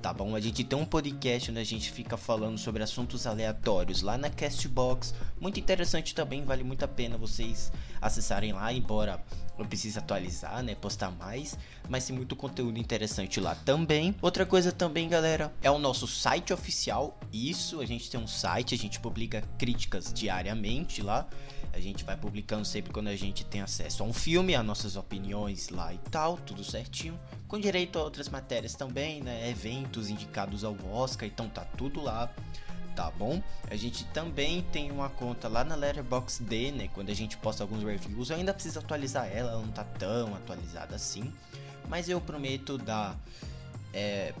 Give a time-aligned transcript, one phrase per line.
[0.00, 0.34] tá bom?
[0.34, 4.30] A gente tem um podcast onde a gente fica falando sobre assuntos aleatórios lá na
[4.30, 9.22] Castbox, muito interessante também, vale muito a pena vocês acessarem lá, embora
[9.58, 11.58] eu precise atualizar, né, postar mais,
[11.88, 14.14] mas tem muito conteúdo interessante lá também.
[14.20, 17.18] Outra coisa também, galera, é o nosso site oficial.
[17.32, 21.26] Isso, a gente tem um site, a gente publica críticas diariamente lá.
[21.72, 24.96] A gente vai publicando sempre quando a gente tem acesso a um filme, as nossas
[24.96, 27.18] opiniões lá e tal, tudo certinho.
[27.46, 29.50] Com direito a outras matérias também, né?
[29.50, 32.30] Eventos indicados ao Oscar, então tá tudo lá
[32.96, 33.42] tá bom?
[33.70, 36.88] A gente também tem uma conta lá na Letterboxd, né?
[36.94, 40.34] Quando a gente posta alguns reviews, eu ainda preciso atualizar ela, ela não tá tão
[40.34, 41.30] atualizada assim,
[41.88, 43.14] mas eu prometo dar
[43.92, 44.32] é,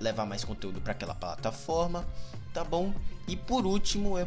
[0.00, 2.04] levar mais conteúdo para aquela plataforma,
[2.54, 2.94] tá bom?
[3.28, 4.26] E por último, eu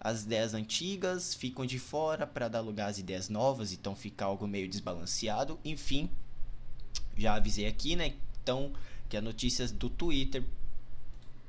[0.00, 4.48] as ideias antigas ficam de fora para dar lugar às ideias novas, então fica algo
[4.48, 5.58] meio desbalanceado.
[5.62, 6.08] Enfim,
[7.16, 8.14] já avisei aqui, né?
[8.42, 8.72] Então,
[9.08, 10.42] que as notícias do Twitter,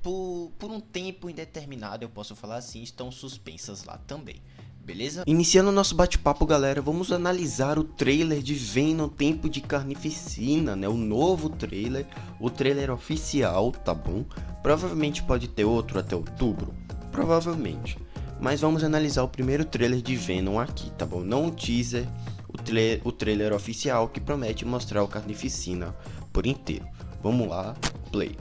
[0.02, 4.42] por, por um tempo indeterminado, eu posso falar assim, estão suspensas lá também.
[4.84, 5.24] Beleza?
[5.28, 10.90] Iniciando o nosso bate-papo, galera, vamos analisar o trailer de Venom Tempo de Carnificina, né?
[10.90, 12.06] O novo trailer,
[12.40, 14.26] o trailer oficial, tá bom?
[14.64, 16.74] Provavelmente pode ter outro até outubro,
[17.12, 17.98] provavelmente.
[18.42, 21.22] Mas vamos analisar o primeiro trailer de Venom aqui, tá bom?
[21.22, 22.08] Não o teaser,
[22.50, 25.96] o, tra o trailer oficial que promete mostrar o Carnificina
[26.34, 26.88] por inteiro.
[27.22, 27.76] Vamos lá,
[28.12, 28.36] play.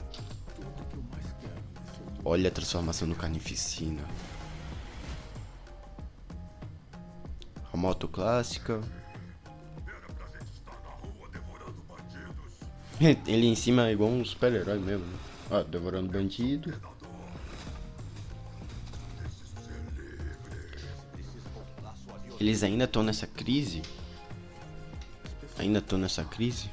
[2.25, 4.01] Olha a transformação do Carnificina.
[7.71, 8.81] A moto clássica.
[13.27, 15.05] Ele em cima é igual um super-herói mesmo?
[15.51, 16.73] Ah, devorando bandido.
[22.41, 23.83] Eles ainda estão nessa crise?
[25.59, 26.71] Ainda estão nessa crise?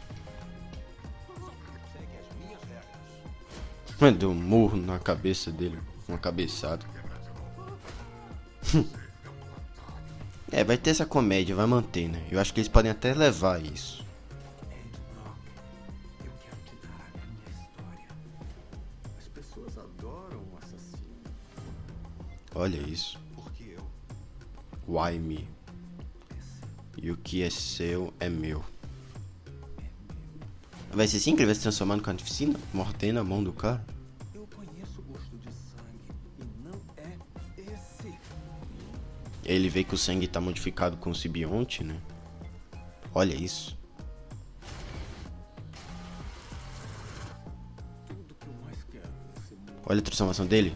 [4.01, 5.79] Mano, deu um murro na cabeça dele.
[6.09, 6.87] Uma cabeçada.
[10.51, 12.27] é, vai ter essa comédia, vai manter, né?
[12.31, 14.03] Eu acho que eles podem até levar isso.
[22.55, 23.21] Olha isso.
[24.87, 25.58] Why me?
[27.01, 28.65] E o que é seu é meu.
[30.91, 32.59] Vai ser assim que ele vai se transformar no carnificina?
[32.73, 33.85] Mordendo a mão do cara?
[36.97, 37.13] É.
[39.45, 42.01] Ele vê que o sangue tá modificado com o simbionte, né?
[43.15, 43.79] Olha isso.
[49.87, 50.75] Olha a transformação dele.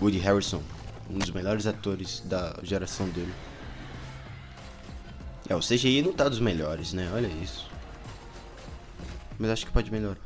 [0.00, 0.62] Woody Harrison,
[1.10, 3.32] um dos melhores atores da geração dele.
[5.48, 7.10] É, o CGI não tá dos melhores, né?
[7.14, 7.68] Olha isso.
[9.38, 10.18] Mas acho que pode melhorar.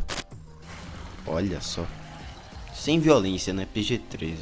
[1.26, 1.87] Olha só.
[2.75, 3.67] Sem violência, né?
[3.75, 4.37] PG-13.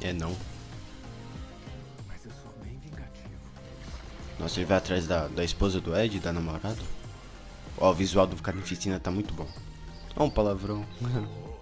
[0.00, 0.34] É não.
[4.38, 6.76] Nossa, ele vai atrás da, da esposa do Ed, da namorada.
[7.78, 9.48] Ó, o visual do Carnificina tá muito bom.
[10.16, 10.84] Ó, um palavrão.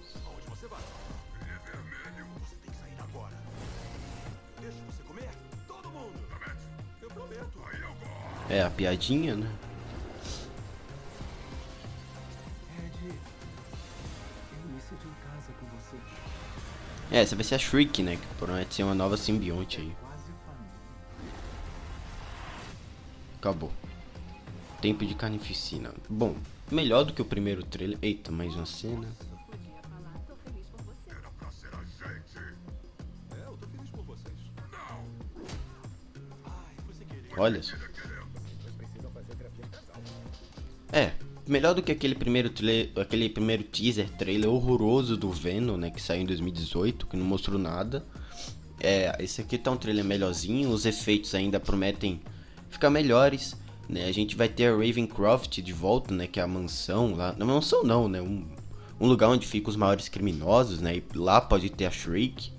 [8.53, 9.51] É, a piadinha, né?
[17.11, 18.17] É, essa vai ser a Shriek, né?
[18.17, 19.97] Que promete ser uma nova simbionte aí.
[23.39, 23.73] Acabou.
[24.83, 25.91] Tempo de carnificina.
[26.07, 26.37] Bom,
[26.71, 27.99] melhor do que o primeiro trailer.
[28.03, 29.09] Eita, mais uma cena.
[37.35, 37.92] Olha só.
[41.47, 46.01] Melhor do que aquele primeiro trailer, aquele primeiro teaser trailer horroroso do Venom, né, que
[46.01, 48.05] saiu em 2018, que não mostrou nada.
[48.81, 52.21] É, esse aqui tá um trailer melhorzinho, os efeitos ainda prometem
[52.69, 53.57] ficar melhores,
[53.89, 54.07] né?
[54.07, 57.47] A gente vai ter a Ravencroft de volta, né, que é a mansão lá, não
[57.47, 58.45] mansão não, né, um,
[58.99, 60.97] um lugar onde ficam os maiores criminosos, né?
[60.97, 62.51] E lá pode ter a Shriek,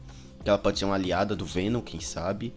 [0.44, 2.54] que ela pode ser uma aliada do Venom, quem sabe.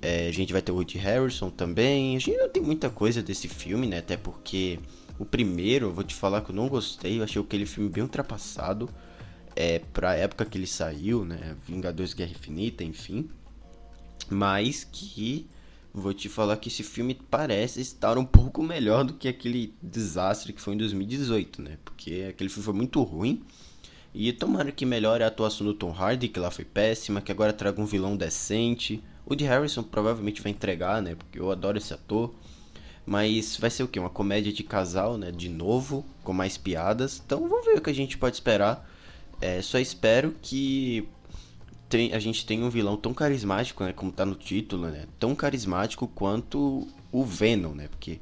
[0.00, 2.16] É, a gente vai ter o Woody Harrison também.
[2.16, 3.98] A gente não tem muita coisa desse filme, né?
[3.98, 4.80] Até porque
[5.22, 7.20] o primeiro, eu vou te falar que eu não gostei.
[7.20, 8.90] Eu achei aquele filme bem ultrapassado.
[9.54, 11.56] É, pra época que ele saiu, né?
[11.64, 13.30] Vingadores Guerra Infinita, enfim.
[14.28, 15.46] Mas que
[15.94, 20.52] vou te falar que esse filme parece estar um pouco melhor do que aquele desastre
[20.52, 21.78] que foi em 2018, né?
[21.84, 23.44] Porque aquele filme foi muito ruim.
[24.12, 27.52] E tomara que melhore a atuação do Tom Hardy, que lá foi péssima, que agora
[27.52, 29.00] traga um vilão decente.
[29.24, 31.14] O de Harrison provavelmente vai entregar, né?
[31.14, 32.34] Porque eu adoro esse ator.
[33.04, 33.98] Mas vai ser o que?
[33.98, 35.30] Uma comédia de casal, né?
[35.30, 37.20] De novo, com mais piadas.
[37.24, 38.88] Então vamos ver o que a gente pode esperar.
[39.40, 41.08] É, só espero que
[41.88, 43.92] tem, a gente tenha um vilão tão carismático, né?
[43.92, 45.06] Como tá no título, né?
[45.18, 47.88] Tão carismático quanto o Venom, né?
[47.88, 48.20] Porque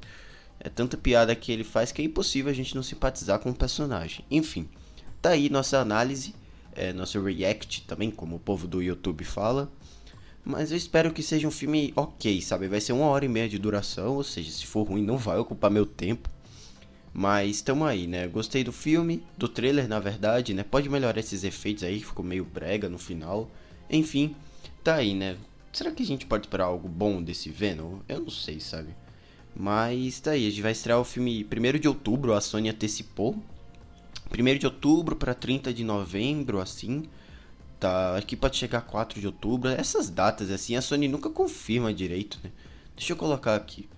[0.58, 3.54] é tanta piada que ele faz que é impossível a gente não simpatizar com o
[3.54, 4.24] personagem.
[4.30, 4.68] Enfim,
[5.22, 6.34] tá aí nossa análise,
[6.74, 9.70] é, nosso react também, como o povo do YouTube fala.
[10.50, 12.66] Mas eu espero que seja um filme ok, sabe?
[12.66, 15.38] Vai ser uma hora e meia de duração, ou seja, se for ruim não vai
[15.38, 16.28] ocupar meu tempo.
[17.14, 18.26] Mas tamo aí, né?
[18.26, 20.64] Gostei do filme, do trailer na verdade, né?
[20.64, 23.48] Pode melhorar esses efeitos aí, ficou meio brega no final.
[23.88, 24.34] Enfim,
[24.82, 25.36] tá aí, né?
[25.72, 28.00] Será que a gente pode esperar algo bom desse Venom?
[28.08, 28.88] Eu não sei, sabe?
[29.54, 33.36] Mas tá aí, a gente vai estrear o filme 1 de outubro, a Sony antecipou.
[34.36, 37.04] 1 de outubro para 30 de novembro, assim
[37.80, 39.70] tá, aqui pode chegar 4 de outubro.
[39.70, 42.50] Essas datas assim, a Sony nunca confirma direito, né?
[42.94, 43.88] Deixa eu colocar aqui.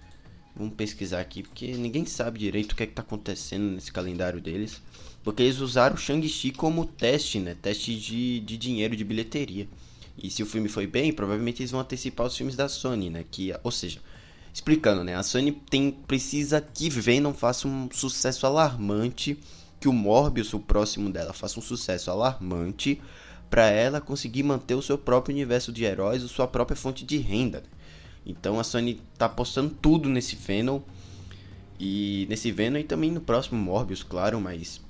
[0.54, 4.40] Vamos pesquisar aqui, porque ninguém sabe direito o que é que tá acontecendo nesse calendário
[4.40, 4.80] deles.
[5.24, 7.56] Porque eles usaram o Shang-Chi como teste, né?
[7.60, 9.68] Teste de, de dinheiro, de bilheteria.
[10.16, 13.24] E se o filme foi bem, provavelmente eles vão antecipar os filmes da Sony, né?
[13.30, 14.00] Que, ou seja,
[14.52, 15.16] explicando, né?
[15.16, 19.38] A Sony tem, precisa que Venom faça um sucesso alarmante,
[19.80, 23.00] que o Morbius, o próximo dela, faça um sucesso alarmante
[23.52, 27.18] para ela conseguir manter o seu próprio universo de heróis, a sua própria fonte de
[27.18, 27.60] renda.
[27.60, 27.66] Né?
[28.24, 30.80] Então a Sony tá apostando tudo nesse Venom
[31.78, 34.80] e nesse Venom e também no próximo Morbius, claro, mas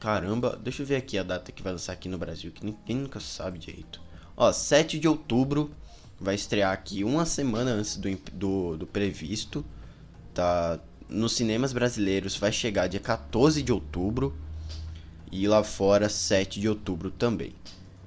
[0.00, 2.96] caramba, deixa eu ver aqui a data que vai lançar aqui no Brasil, que ninguém
[2.96, 4.00] nunca sabe direito.
[4.36, 5.70] Ó, 7 de outubro
[6.18, 9.64] vai estrear aqui uma semana antes do, do, do previsto,
[10.34, 10.80] tá?
[11.08, 14.36] Nos cinemas brasileiros vai chegar dia 14 de outubro
[15.32, 17.54] e lá fora 7 de outubro também.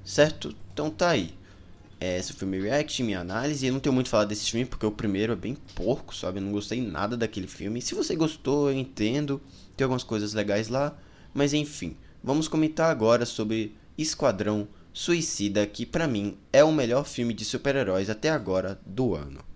[0.04, 0.56] Certo?
[0.72, 1.34] Então tá aí.
[2.00, 3.66] Esse foi meu react, minha análise.
[3.66, 6.38] Eu não tenho muito a falar desse filme porque o primeiro é bem porco, sabe?
[6.38, 7.82] Eu não gostei nada daquele filme.
[7.82, 9.42] Se você gostou, eu entendo.
[9.76, 10.96] Tem algumas coisas legais lá.
[11.34, 17.34] Mas enfim, vamos comentar agora sobre Esquadrão Suicida, que para mim é o melhor filme
[17.34, 19.55] de super-heróis até agora do ano.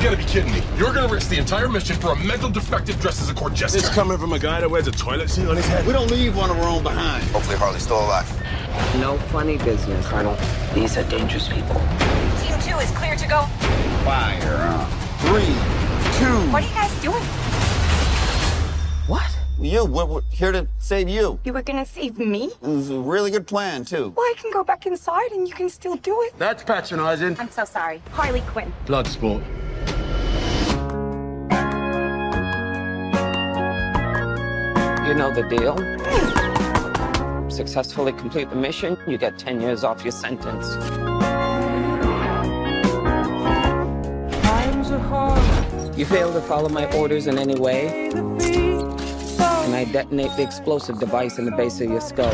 [0.00, 0.62] You gotta be kidding me.
[0.78, 3.80] You're gonna risk the entire mission for a mental defective dressed as a court jester.
[3.82, 5.86] This coming from a guy that wears a toilet seat on his head.
[5.86, 7.22] We don't leave one of our own behind.
[7.24, 8.26] Hopefully Harley's still alive.
[8.98, 10.38] No funny business, Colonel.
[10.72, 11.74] These are dangerous people.
[12.40, 13.42] Team 2 is clear to go.
[14.02, 14.90] Fire on.
[15.18, 15.52] Three,
[16.16, 16.50] two.
[16.50, 17.22] What are you guys doing?
[19.06, 19.36] What?
[19.60, 21.38] You, we're, we're here to save you.
[21.44, 22.44] You were gonna save me?
[22.44, 24.14] It was a really good plan, too.
[24.16, 26.38] Well, I can go back inside and you can still do it.
[26.38, 27.36] That's patronizing.
[27.38, 28.00] I'm so sorry.
[28.12, 28.72] Harley Quinn.
[28.86, 29.06] Blood
[35.10, 35.74] You know the deal.
[37.50, 40.64] Successfully complete the mission, you get 10 years off your sentence.
[45.98, 51.40] You fail to follow my orders in any way, and I detonate the explosive device
[51.40, 52.30] in the base of your skull.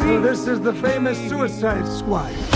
[0.00, 2.53] So this is the famous Suicide Squad.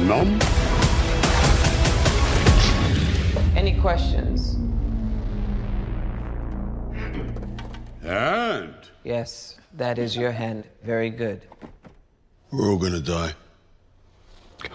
[0.00, 0.40] Num num.
[3.54, 4.56] Any questions?
[8.02, 8.74] Hand?
[9.04, 10.64] Yes, that is your hand.
[10.82, 11.42] Very good.
[12.50, 13.34] we're all gonna die.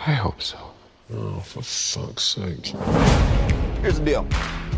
[0.06, 0.58] I hope so.
[1.12, 2.68] Oh, for fuck's sake.
[3.82, 4.28] Here's the deal.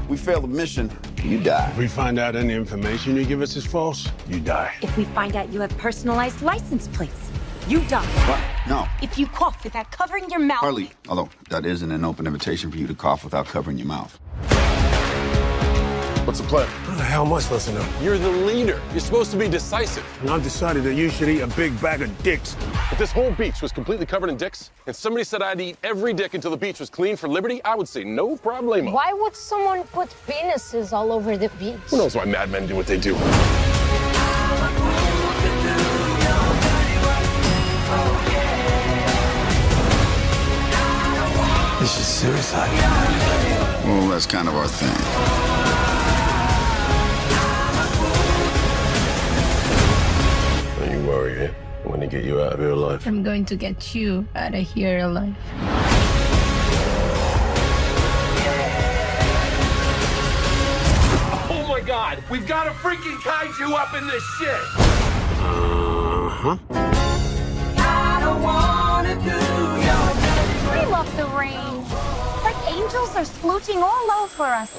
[0.07, 0.89] We fail the mission,
[1.23, 1.69] you die.
[1.71, 4.73] If we find out any information you give us is false, you die.
[4.81, 7.29] If we find out you have personalized license plates,
[7.67, 8.05] you die.
[8.29, 8.39] What?
[8.69, 8.87] No.
[9.01, 10.59] If you cough without covering your mouth.
[10.59, 14.17] Harley, although that isn't an open invitation for you to cough without covering your mouth.
[16.25, 16.67] What's the plan?
[16.67, 17.89] How the hell am I supposed to know?
[18.01, 18.81] You're the leader.
[18.91, 20.05] You're supposed to be decisive.
[20.21, 22.55] And I've decided that you should eat a big bag of dicks.
[22.91, 26.13] If this whole beach was completely covered in dicks, and somebody said I'd eat every
[26.13, 28.91] dick until the beach was clean for liberty, I would say no problemo.
[28.91, 31.77] Why would someone put penises all over the beach?
[31.87, 33.15] Who knows why madmen do what they do?
[41.87, 42.69] This is suicide.
[43.85, 44.91] Well, that's kind of our thing.
[50.79, 51.51] Don't you worry, eh?
[51.85, 53.07] I'm gonna get you out of here alive.
[53.07, 55.33] I'm going to get you out of here alive.
[61.49, 64.49] Oh my god, we've got a freaking kaiju up in this shit!
[65.39, 66.57] Uh huh.
[70.73, 71.66] We love the rain.
[72.77, 74.69] Angels are splooching all over us.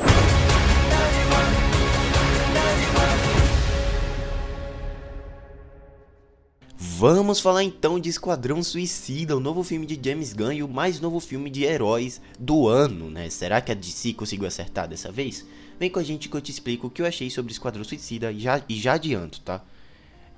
[6.76, 11.00] Vamos falar então de Esquadrão Suicida, o novo filme de James Gunn e o mais
[11.00, 13.28] novo filme de heróis do ano, né?
[13.31, 15.45] Será que a DC conseguiu acertar dessa vez?
[15.81, 18.31] Vem com a gente que eu te explico o que eu achei sobre Esquadrão Suicida
[18.31, 19.61] e já, e já adianto, tá?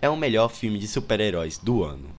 [0.01, 2.20] É o melhor filme de super-heróis do ano.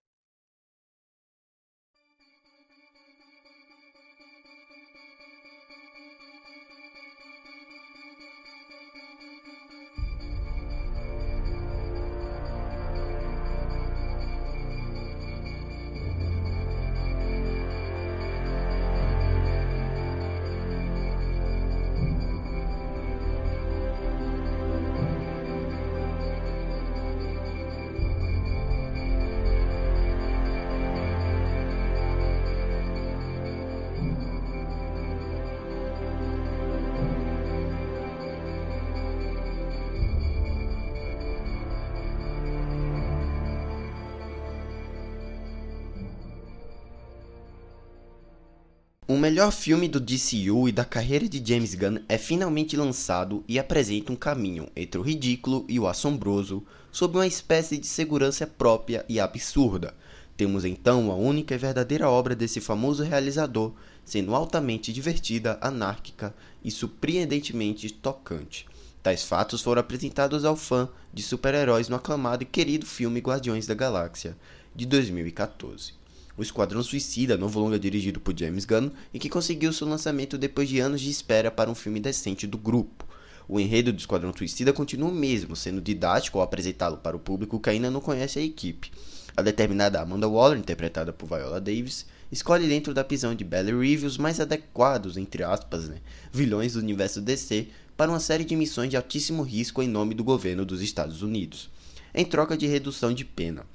[49.21, 54.11] Melhor filme do DCU e da carreira de James Gunn é finalmente lançado e apresenta
[54.11, 59.19] um caminho entre o ridículo e o assombroso sob uma espécie de segurança própria e
[59.19, 59.93] absurda.
[60.35, 63.73] Temos então a única e verdadeira obra desse famoso realizador,
[64.03, 68.65] sendo altamente divertida, anárquica e surpreendentemente tocante.
[69.03, 73.75] Tais fatos foram apresentados ao fã de super-heróis no aclamado e querido filme Guardiões da
[73.75, 74.35] Galáxia,
[74.75, 76.00] de 2014.
[76.37, 80.69] O Esquadrão Suicida, novo longa dirigido por James Gunn e que conseguiu seu lançamento depois
[80.69, 83.05] de anos de espera para um filme decente do grupo.
[83.47, 87.59] O enredo do Esquadrão Suicida continua o mesmo, sendo didático ao apresentá-lo para o público
[87.59, 88.91] que ainda não conhece a equipe.
[89.35, 94.05] A determinada Amanda Waller, interpretada por Viola Davis, escolhe dentro da prisão de Belly Reeve
[94.05, 95.97] os mais adequados, entre aspas, né,
[96.31, 100.23] vilões do universo DC para uma série de missões de altíssimo risco em nome do
[100.23, 101.69] governo dos Estados Unidos,
[102.13, 103.65] em troca de redução de pena.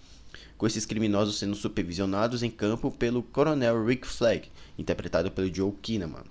[0.56, 4.48] Com esses criminosos sendo supervisionados em campo pelo Coronel Rick Flag,
[4.78, 6.24] interpretado pelo Joe Kinnaman.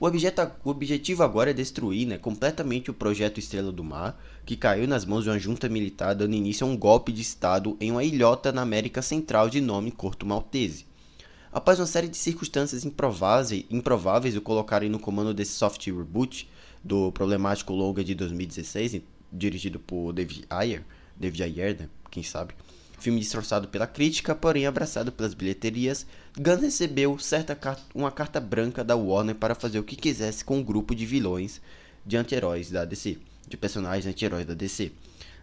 [0.00, 4.86] O, o objetivo agora é destruir né, completamente o projeto Estrela do Mar, que caiu
[4.86, 8.04] nas mãos de uma junta militar dando início a um golpe de Estado em uma
[8.04, 10.86] ilhota na América Central de nome Corto Maltese.
[11.52, 16.50] Após uma série de circunstâncias improváveis, improváveis o colocarem no comando desse soft reboot
[16.82, 19.00] do problemático longa de 2016,
[19.32, 20.84] dirigido por David Ayer,
[21.16, 22.54] David Ayer, né, quem sabe,
[23.04, 26.06] Filme destroçado pela crítica, porém abraçado pelas bilheterias,
[26.40, 27.54] Gunn recebeu certa
[27.94, 31.60] uma carta branca da Warner para fazer o que quisesse com um grupo de vilões
[32.06, 34.90] de anti-heróis da DC, de personagens anti-heróis da DC,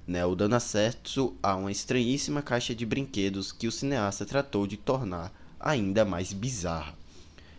[0.08, 4.76] né, o dando acesso a uma estranhíssima caixa de brinquedos que o cineasta tratou de
[4.76, 7.01] tornar ainda mais bizarra.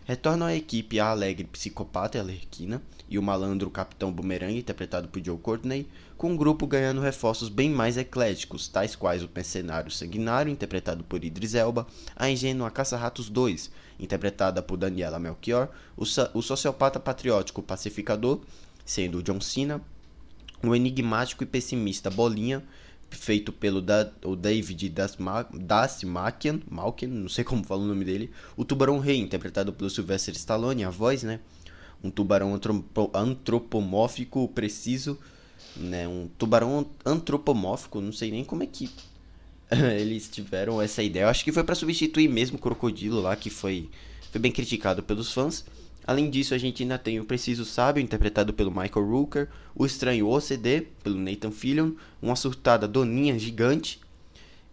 [0.05, 5.37] Retornam à equipe a alegre psicopata Alerquina e o malandro Capitão Boomerang, interpretado por Joe
[5.37, 11.05] Courtney, com o grupo ganhando reforços bem mais ecléticos, tais quais o mercenário sanguinário, interpretado
[11.05, 17.63] por Idris Elba, a ingênua Caça-Ratos 2, interpretada por Daniela Melchior, o, o sociopata patriótico
[17.63, 18.41] pacificador,
[18.85, 19.81] sendo John Cena,
[20.61, 22.61] o enigmático e pessimista Bolinha,
[23.15, 28.65] feito pelo da, o David Dasmakian, Malkian, não sei como fala o nome dele, o
[28.65, 31.39] Tubarão Rei, interpretado pelo Sylvester Stallone, a voz, né?
[32.03, 32.59] Um tubarão
[33.13, 35.17] antropomórfico preciso,
[35.77, 36.07] né?
[36.07, 38.89] Um tubarão antropomórfico, não sei nem como é que
[39.99, 41.23] eles tiveram essa ideia.
[41.23, 43.89] Eu acho que foi para substituir mesmo o crocodilo lá, que foi,
[44.31, 45.65] foi bem criticado pelos fãs.
[46.05, 50.27] Além disso, a gente ainda tem o Preciso Sábio, interpretado pelo Michael Rooker, o Estranho
[50.27, 54.01] OCD, pelo Nathan Fillion, uma surtada Doninha gigante,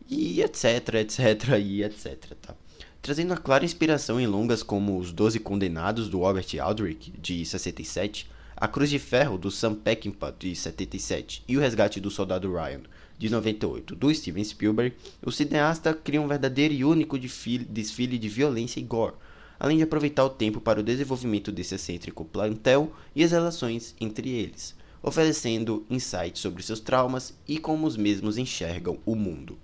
[0.09, 2.55] e etc, etc, e etc, tá?
[3.01, 8.29] Trazendo a clara inspiração em longas como Os Doze Condenados, do Robert Aldrich, de 67,
[8.57, 12.83] A Cruz de Ferro, do Sam Peckinpah, de 77, e O Resgate do Soldado Ryan,
[13.17, 18.81] de 98, do Steven Spielberg, o cineasta cria um verdadeiro e único desfile de violência
[18.81, 19.15] e gore,
[19.61, 24.31] além de aproveitar o tempo para o desenvolvimento desse excêntrico plantel e as relações entre
[24.31, 29.59] eles, oferecendo insights sobre seus traumas e como os mesmos enxergam o mundo.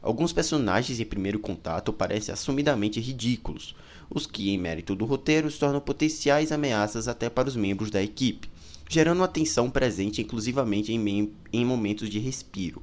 [0.00, 3.74] Alguns personagens em primeiro contato parecem assumidamente ridículos,
[4.08, 8.02] os que, em mérito do roteiro, se tornam potenciais ameaças até para os membros da
[8.02, 8.48] equipe,
[8.88, 12.82] gerando uma tensão presente inclusivamente em, em momentos de respiro.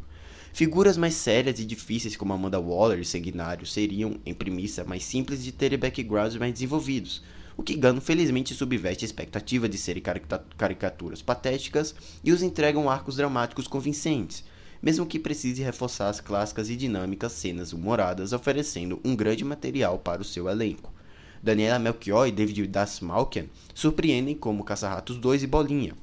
[0.54, 5.42] Figuras mais sérias e difíceis como Amanda Waller e Sanguinário seriam, em premissa, mais simples
[5.42, 7.24] de terem backgrounds mais desenvolvidos,
[7.56, 10.04] o que Gunn felizmente subverte a expectativa de serem
[10.58, 14.44] caricaturas patéticas e os entregam arcos dramáticos convincentes,
[14.82, 20.22] mesmo que precise reforçar as clássicas e dinâmicas cenas humoradas, oferecendo um grande material para
[20.22, 20.92] o seu elenco.
[21.42, 25.94] Daniela Melchior e David Dasmalkian surpreendem como Caça-Ratos 2 e Bolinha,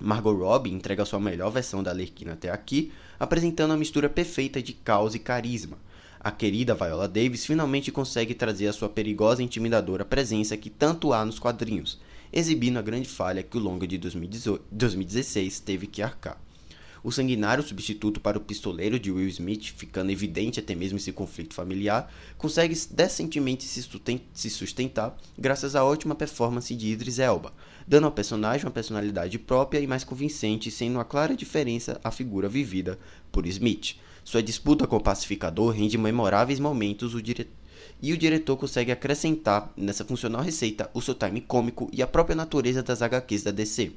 [0.00, 4.72] Margot Robbie entrega sua melhor versão da Lerquina até aqui, apresentando a mistura perfeita de
[4.72, 5.78] caos e carisma.
[6.20, 11.12] A querida Viola Davis finalmente consegue trazer a sua perigosa e intimidadora presença que tanto
[11.12, 12.00] há nos quadrinhos,
[12.32, 16.43] exibindo a grande falha que o longa de 2016 teve que arcar.
[17.04, 21.52] O sanguinário substituto para o pistoleiro de Will Smith, ficando evidente até mesmo esse conflito
[21.52, 27.52] familiar, consegue decentemente se sustentar graças à ótima performance de Idris Elba,
[27.86, 32.48] dando ao personagem uma personalidade própria e mais convincente, sendo uma clara diferença a figura
[32.48, 32.98] vivida
[33.30, 33.96] por Smith.
[34.24, 37.20] Sua disputa com o pacificador rende memoráveis momentos o
[38.00, 42.34] e o diretor consegue acrescentar nessa funcional receita o seu time cômico e a própria
[42.34, 43.92] natureza das HQs da DC.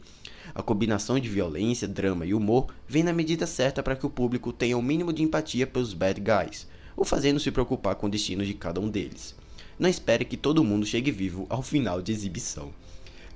[0.56, 4.52] A combinação de violência, drama e humor vem na medida certa para que o público
[4.52, 8.46] tenha o mínimo de empatia pelos bad guys, ou fazendo se preocupar com o destino
[8.46, 9.36] de cada um deles.
[9.78, 12.72] Não espere que todo mundo chegue vivo ao final de exibição.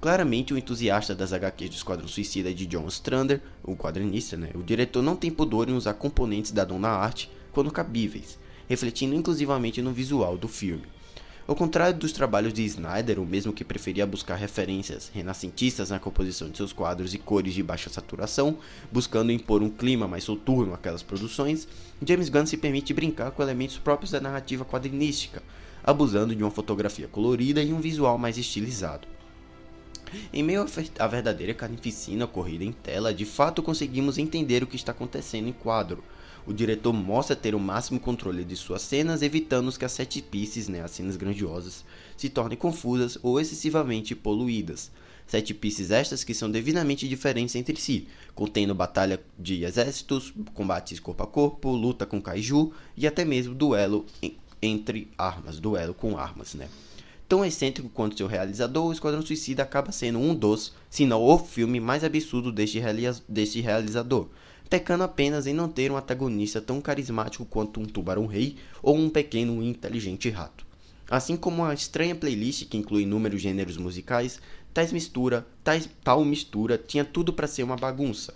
[0.02, 4.64] Claramente, o entusiasta das HQs do Esquadrão Suicida de John Strander, o quadrinista, né, o
[4.64, 9.94] diretor não tem pudor em usar componentes da dona arte quando cabíveis, refletindo inclusivamente no
[9.94, 10.86] visual do filme.
[11.48, 16.50] Ao contrário dos trabalhos de Snyder, o mesmo que preferia buscar referências renascentistas na composição
[16.50, 18.60] de seus quadros e cores de baixa saturação,
[18.92, 21.68] buscando impor um clima mais soturno àquelas produções,
[22.06, 25.42] James Gunn se permite brincar com elementos próprios da narrativa quadrinística,
[25.84, 29.08] abusando de uma fotografia colorida e um visual mais estilizado.
[30.32, 30.66] Em meio
[31.00, 35.54] à verdadeira carnificina ocorrida em tela, de fato conseguimos entender o que está acontecendo em
[35.54, 36.04] quadro,
[36.46, 40.68] o diretor mostra ter o máximo controle de suas cenas, evitando que as set pieces,
[40.68, 41.86] né, as cenas grandiosas,
[42.18, 44.92] se tornem confusas ou excessivamente poluídas.
[45.28, 51.24] Set pieces estas que são devidamente diferentes entre si, contendo batalha de exércitos, combates corpo
[51.24, 54.06] a corpo, luta com kaiju e até mesmo duelo
[54.62, 56.68] entre armas, duelo com armas, né?
[57.30, 61.38] Tão excêntrico quanto seu realizador, o Esquadrão Suicida acaba sendo um dos, se não o
[61.40, 62.82] filme mais absurdo deste,
[63.30, 64.28] deste realizador,
[64.72, 69.62] pecando apenas em não ter um antagonista tão carismático quanto um tubarão-rei ou um pequeno
[69.62, 70.66] e inteligente rato.
[71.10, 74.40] Assim como uma estranha playlist que inclui inúmeros gêneros musicais,
[74.74, 78.34] tais mistura, tais, tal mistura tinha tudo para ser uma bagunça.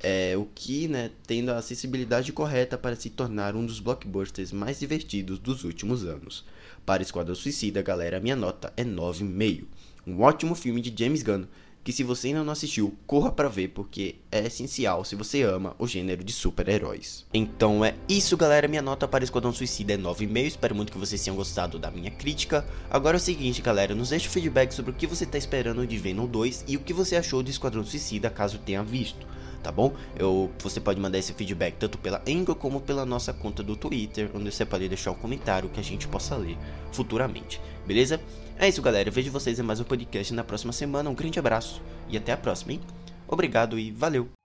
[0.00, 4.80] É, o que, né, tendo a acessibilidade correta para se tornar um dos blockbusters mais
[4.80, 6.44] divertidos dos últimos anos.
[6.84, 9.62] Para Esquadrão Suicida, galera, minha nota é 9,5.
[10.08, 11.44] Um ótimo filme de James Gunn,
[11.84, 15.74] que se você ainda não assistiu, corra para ver porque é essencial se você ama
[15.78, 17.26] o gênero de super-heróis.
[17.32, 20.46] Então é isso, galera, minha nota para Esquadrão Suicida é 9,5.
[20.46, 22.64] Espero muito que vocês tenham gostado da minha crítica.
[22.90, 25.86] Agora é o seguinte, galera, nos deixe o feedback sobre o que você está esperando
[25.86, 29.70] de Venom 2 e o que você achou de Esquadrão Suicida, caso tenha visto tá
[29.70, 29.94] bom?
[30.18, 34.28] Eu, você pode mandar esse feedback tanto pela Angle como pela nossa conta do Twitter,
[34.34, 36.58] onde você pode deixar um comentário que a gente possa ler
[36.90, 38.20] futuramente, beleza?
[38.58, 39.08] É isso, galera.
[39.08, 41.10] Eu vejo vocês em mais um podcast na próxima semana.
[41.10, 42.80] Um grande abraço e até a próxima, hein?
[43.26, 44.41] Obrigado e valeu!